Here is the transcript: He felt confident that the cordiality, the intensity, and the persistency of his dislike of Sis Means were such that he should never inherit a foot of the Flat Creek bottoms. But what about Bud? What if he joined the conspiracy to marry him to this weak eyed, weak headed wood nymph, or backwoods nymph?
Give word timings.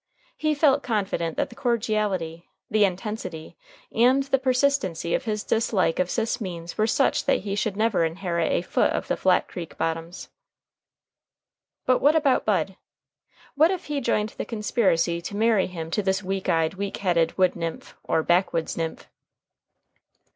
He 0.35 0.55
felt 0.55 0.81
confident 0.81 1.37
that 1.37 1.49
the 1.49 1.55
cordiality, 1.55 2.49
the 2.71 2.85
intensity, 2.85 3.55
and 3.93 4.23
the 4.23 4.39
persistency 4.39 5.13
of 5.13 5.25
his 5.25 5.43
dislike 5.43 5.99
of 5.99 6.09
Sis 6.09 6.41
Means 6.41 6.75
were 6.75 6.87
such 6.87 7.25
that 7.25 7.41
he 7.41 7.53
should 7.53 7.77
never 7.77 8.03
inherit 8.03 8.51
a 8.51 8.63
foot 8.63 8.91
of 8.93 9.07
the 9.07 9.15
Flat 9.15 9.47
Creek 9.47 9.77
bottoms. 9.77 10.29
But 11.85 11.99
what 11.99 12.15
about 12.15 12.45
Bud? 12.45 12.77
What 13.53 13.69
if 13.69 13.85
he 13.85 14.01
joined 14.01 14.29
the 14.29 14.43
conspiracy 14.45 15.21
to 15.21 15.35
marry 15.37 15.67
him 15.67 15.91
to 15.91 16.01
this 16.01 16.23
weak 16.23 16.49
eyed, 16.49 16.73
weak 16.73 16.97
headed 16.97 17.37
wood 17.37 17.55
nymph, 17.55 17.95
or 18.03 18.23
backwoods 18.23 18.75
nymph? 18.75 19.07